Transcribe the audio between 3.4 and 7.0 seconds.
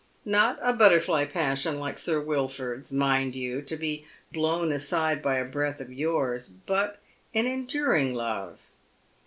to be blown aside by a breath of yours, but